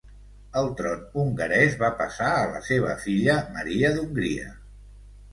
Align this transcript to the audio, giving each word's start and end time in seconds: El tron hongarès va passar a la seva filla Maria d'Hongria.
El 0.59 0.67
tron 0.77 1.01
hongarès 1.23 1.75
va 1.83 1.91
passar 1.99 2.29
a 2.37 2.47
la 2.53 2.61
seva 2.69 2.95
filla 3.03 3.35
Maria 3.59 3.93
d'Hongria. 3.99 4.49